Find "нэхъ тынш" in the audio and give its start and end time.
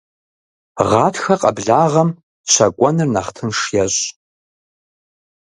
3.13-3.59